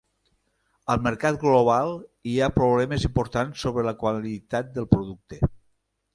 Al 0.93 1.03
mercat 1.07 1.37
global, 1.43 1.93
hi 2.31 2.33
ha 2.39 2.49
problemes 2.57 3.05
importants 3.11 3.67
sobre 3.67 3.85
la 3.91 3.95
qualitat 4.01 4.75
del 4.79 4.91
producte. 4.97 5.43